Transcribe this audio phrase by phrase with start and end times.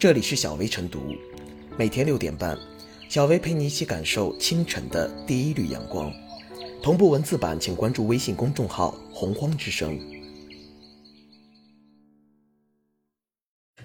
[0.00, 1.14] 这里是小薇晨读，
[1.76, 2.58] 每天六点半，
[3.10, 6.10] 小薇陪你一起感受清晨的第一缕阳光。
[6.82, 10.00] 同步文字版，请关注微信公众号“洪荒之声”。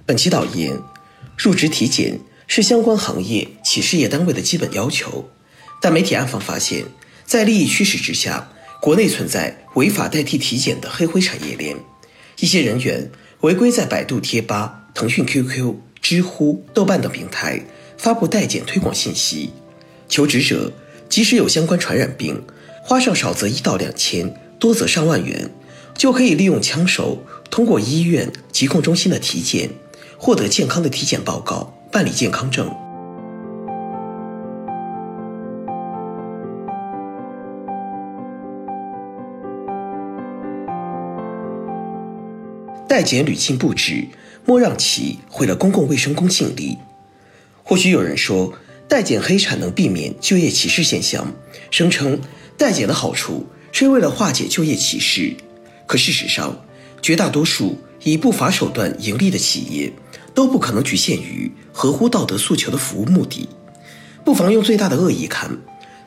[0.07, 0.79] 本期导言：
[1.37, 5.29] 入职体检是相关行业企事业单位的基本要求，
[5.81, 6.85] 但媒体暗访发现，
[7.25, 11.75] 在利益驱使之下，国内存在违法代替体检的黑灰产业链，
[12.39, 13.11] 一些人员
[13.41, 15.75] 违规在百度贴吧、腾讯 QQ。
[16.07, 17.59] 知乎、豆瓣等平台
[17.97, 19.49] 发布代检推广信息，
[20.07, 20.71] 求职者
[21.09, 22.43] 即使有相关传染病，
[22.83, 25.49] 花上少则一到两千，多则上万元，
[25.95, 29.71] 就可以利用枪手通过医院疾控中心的体检，
[30.15, 32.71] 获得健康的体检报告，办理健康证。
[42.87, 44.07] 代检屡禁不止。
[44.45, 46.77] 莫让其毁了公共卫生公信力。
[47.63, 48.53] 或许有人说，
[48.87, 51.33] 代检黑产能避免就业歧视现象，
[51.71, 52.21] 声称
[52.57, 55.35] 代检的好处是为了化解就业歧视。
[55.87, 56.63] 可事实上，
[57.01, 59.91] 绝大多数以不法手段盈利的企业，
[60.33, 63.49] 都不可能局限于合乎道德诉求的服务目的。
[64.23, 65.57] 不妨用最大的恶意看：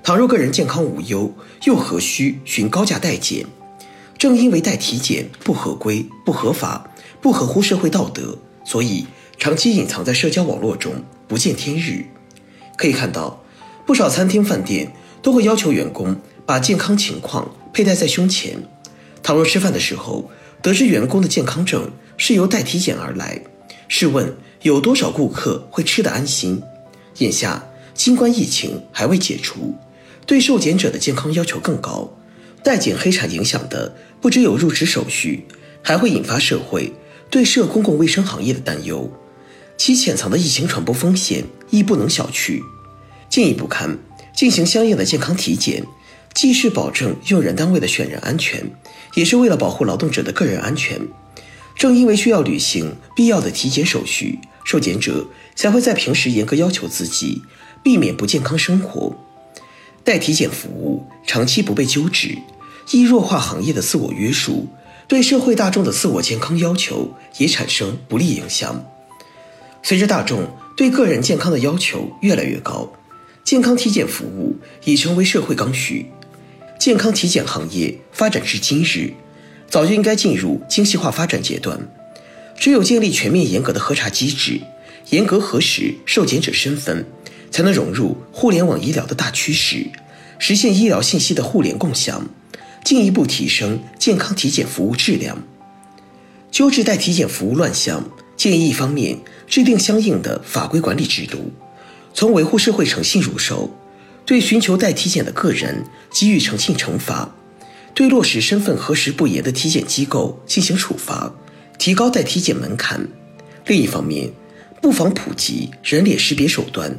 [0.03, 1.33] 倘若个人健康无忧，
[1.65, 3.45] 又何须寻高价代检？
[4.17, 6.91] 正因为代体检不合规、不合法。
[7.21, 9.07] 不合乎社会道德，所以
[9.39, 12.07] 长期隐藏在社交网络中，不见天日。
[12.77, 13.43] 可以看到，
[13.87, 18.57] 不少餐厅、饭店都会要求员工把健康情况佩戴在胸前。
[19.23, 20.31] 倘若吃饭的时候
[20.63, 23.43] 得知员工的健康证是由代体检而来，
[23.89, 26.63] 试问有多少顾客会吃得安心？
[27.19, 29.75] 眼下新冠疫情还未解除，
[30.25, 32.09] 对受检者的健康要求更高，
[32.63, 35.47] 代检黑产影响的不只有入职手续，
[35.83, 36.93] 还会引发社会。
[37.31, 39.11] 对涉公共卫生行业的担忧，
[39.77, 42.63] 其潜藏的疫情传播风险亦不能小觑。
[43.29, 43.99] 进一步看，
[44.35, 45.85] 进行相应的健康体检，
[46.33, 48.71] 既是保证用人单位的选人安全，
[49.15, 51.01] 也是为了保护劳动者的个人安全。
[51.77, 57.43] 正因为需要履行必要的体检手续，受检者才会在平时严格要求自己，
[57.85, 59.15] 避免不健康生活。
[60.03, 62.39] 代体检服务长期不被纠治，
[62.91, 64.67] 易弱化行业的自我约束。
[65.09, 68.85] 对社会大众的自我健康要求也产生不利影响。
[69.83, 70.47] 随着大众
[70.77, 72.93] 对个人健康的要求越来越高，
[73.43, 76.11] 健康体检服务已成为社会刚需。
[76.79, 79.15] 健康体检行业发展至今日，
[79.69, 81.81] 早就应该进入精细化发展阶段。
[82.55, 84.61] 只有建立全面严格的核查机制，
[85.09, 87.07] 严格核实受检者身份，
[87.51, 89.87] 才能融入互联网医疗的大趋势，
[90.39, 92.29] 实现医疗信息的互联共享。
[92.89, 95.43] 进一步提升健康体检服务质量，
[96.51, 98.03] 纠治代体检服务乱象。
[98.35, 101.53] 建议一方面制定相应的法规管理制度，
[102.15, 103.71] 从维护社会诚信入手，
[104.25, 107.31] 对寻求代体检的个人给予诚信惩罚，
[107.93, 111.31] 对落实身份核实不严的体检机构进行处罚，
[111.79, 113.07] 提高代体检门槛。
[113.67, 114.31] 另一方面，
[114.81, 116.97] 不妨普及人脸识别手段，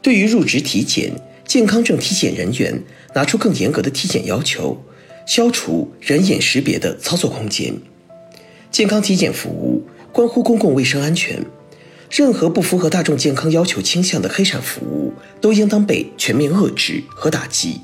[0.00, 1.12] 对于入职体检、
[1.44, 2.82] 健康证体检人员，
[3.14, 4.82] 拿出更严格的体检要求。
[5.26, 7.74] 消除人眼识别的操作空间。
[8.70, 11.44] 健康体检服务关乎公共卫生安全，
[12.10, 17.80] 任何不符合大众健康要求倾向的黑产服务都应当被全面遏制和打击。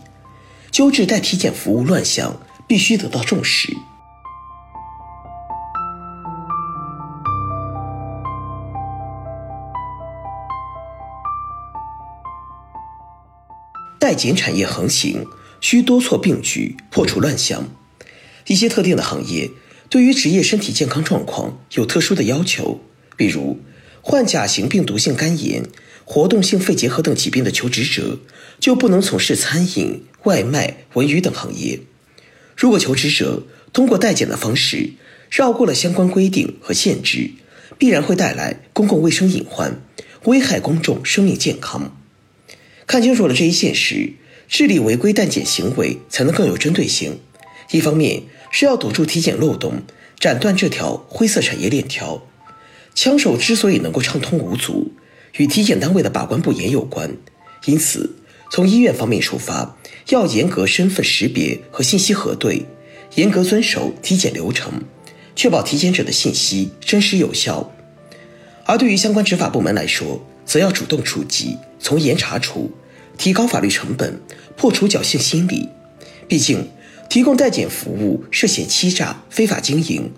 [0.70, 3.76] 纠治代体检服务乱象必须得到重视。
[13.98, 15.26] 代检产业横行。
[15.62, 17.74] 需多措并举，破除乱象。
[18.48, 19.48] 一些特定的行业
[19.88, 22.80] 对于职业身体健康状况有特殊的要求，
[23.16, 23.60] 比如
[24.02, 25.62] 患甲型病毒性肝炎、
[26.04, 28.18] 活动性肺结核等疾病的求职者
[28.58, 31.80] 就不能从事餐饮、外卖、文娱等行业。
[32.56, 34.94] 如果求职者通过代检的方式
[35.30, 37.30] 绕过了相关规定和限制，
[37.78, 39.80] 必然会带来公共卫生隐患，
[40.24, 41.96] 危害公众生命健康。
[42.86, 44.14] 看清楚了这一现实。
[44.52, 47.20] 治理违规代检行为才能更有针对性。
[47.70, 49.82] 一方面是要堵住体检漏洞，
[50.20, 52.22] 斩断这条灰色产业链条。
[52.94, 54.92] 枪手之所以能够畅通无阻，
[55.38, 57.16] 与体检单位的把关不严有关。
[57.64, 58.16] 因此，
[58.50, 59.78] 从医院方面出发，
[60.10, 62.66] 要严格身份识别和信息核对，
[63.14, 64.82] 严格遵守体检流程，
[65.34, 67.72] 确保体检者的信息真实有效。
[68.66, 72.70] 而对于相关执法部门来说，则要主动出击，从严查处。
[73.16, 74.20] 提高法律成本，
[74.56, 75.68] 破除侥幸心理。
[76.28, 76.68] 毕竟，
[77.08, 80.10] 提供代检服务涉嫌欺诈、非法经营，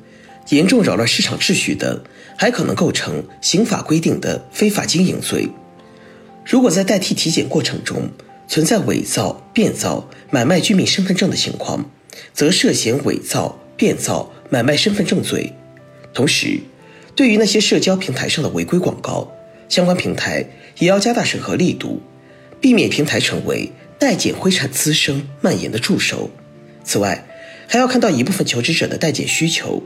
[0.50, 2.04] 严重扰乱市场秩序的，
[2.36, 5.48] 还可能构成刑法规定的非法经营罪。
[6.46, 8.10] 如果在代替体检过程中
[8.46, 11.90] 存在伪造、变造、买卖居民身份证的情况，
[12.32, 15.52] 则涉嫌伪造、变造、买卖身份证罪。
[16.12, 16.60] 同时，
[17.16, 19.32] 对于那些社交平台上的违规广告，
[19.68, 20.46] 相关平台
[20.78, 22.00] 也要加大审核力度，
[22.64, 26.30] 避免平台成为代检灰产滋生蔓延的助手。
[26.82, 27.26] 此外，
[27.68, 29.82] 还要看到一部分求职者的代检需求。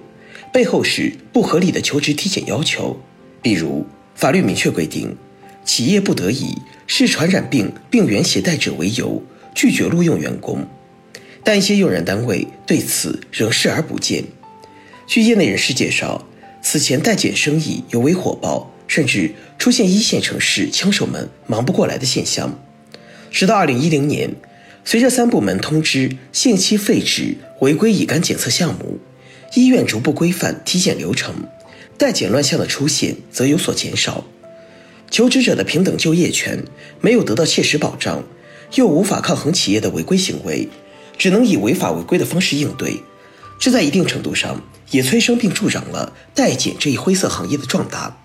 [0.53, 2.97] 背后是不合理的求职体检要求，
[3.43, 3.85] 比如
[4.15, 5.17] 法律明确规定，
[5.65, 9.21] 企业不得以视传染病病原携带者为由
[9.57, 10.65] 拒绝录用员工，
[11.43, 14.23] 但一些用人单位对此仍视而不见。
[15.05, 16.25] 据业内人士介绍，
[16.63, 22.57] 此前代检生意尤为火爆，甚至出现一线城市枪手们忙不过来的现象。
[23.31, 24.35] 直到二零一零年，
[24.85, 28.99] 随着三部门通知限期废止违规乙肝检测项目。
[29.55, 31.35] 医院逐步规范体检流程，
[31.97, 34.25] 代检乱象的出现则有所减少。
[35.11, 36.63] 求职者的平等就业权
[37.01, 38.25] 没有得到切实保障，
[38.75, 40.69] 又无法抗衡企业的违规行为，
[41.17, 43.01] 只能以违法违规的方式应对。
[43.59, 48.19] 这在一定程度上也催生并助长了代检这一灰色行业的壮大。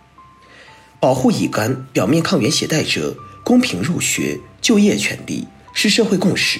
[1.00, 6.60] 保护乙肝表面抗原携带者公平入学就业权利是社会共识。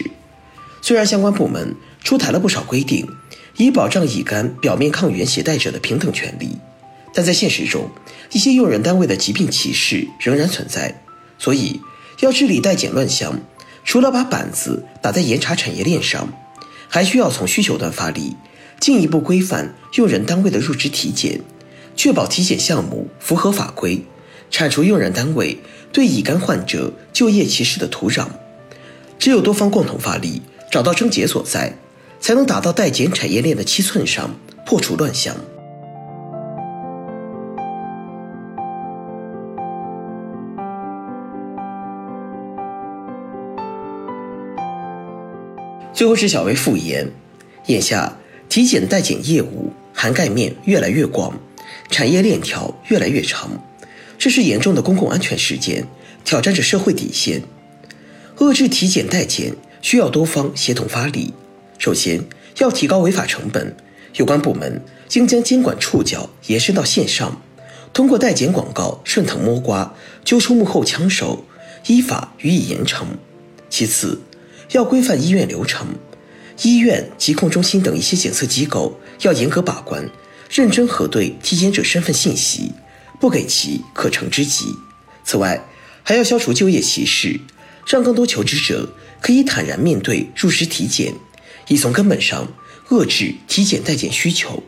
[0.82, 3.08] 虽然相关部门出台了不少规定。
[3.58, 6.58] 以保障乙肝表面抗原携带者的平等权利，
[7.14, 7.88] 但在现实中，
[8.32, 11.04] 一些用人单位的疾病歧视仍然存在。
[11.38, 11.80] 所以，
[12.22, 13.40] 要治理代检乱象，
[13.86, 16.34] 除了把板子打在严查产业链上，
[16.90, 18.36] 还需要从需求端发力，
[18.80, 21.40] 进一步规范用人单位的入职体检，
[21.96, 24.04] 确保体检项目符合法规，
[24.54, 25.58] 铲除用人单位
[25.92, 28.28] 对乙肝患者就业歧视的土壤。
[29.18, 31.74] 只有多方共同发力，找到症结所在。
[32.20, 34.34] 才能打到代检产业链的七寸上，
[34.66, 35.36] 破除乱象。
[45.94, 47.12] 最后是小薇复言，
[47.66, 48.16] 眼下
[48.48, 51.38] 体检代检业务涵盖面越来越广，
[51.90, 53.50] 产业链条越来越长，
[54.24, 55.86] 这是严重的公共安全事件，
[56.24, 57.44] 挑战着社会底线。
[58.38, 61.34] 遏制体检代检需要多方协同发力。
[61.78, 62.24] 首先，
[62.58, 63.76] 要提高违法成本，
[64.16, 64.82] 有关部门
[65.12, 67.42] 应将监管触角延伸到线上，
[67.92, 69.94] 通过代检广告顺藤摸瓜，
[70.24, 71.44] 揪出幕后枪手，
[71.88, 73.04] 依法予以严惩。
[73.70, 74.22] 其次，
[74.72, 75.86] 要规范医院流程，
[76.62, 80.10] 医院、疾控中心等一些检测机构要严格把关，
[80.50, 82.72] 认真核对体检者身份信息，
[83.24, 84.76] 不给其可乘之机。
[85.24, 85.66] 此外，
[86.04, 87.40] 还要消除就业歧视，
[87.88, 91.16] 让更多求职者可以坦然面对入职体检。
[91.70, 92.52] 以从根本上
[92.90, 94.62] 遏制体检代检需求。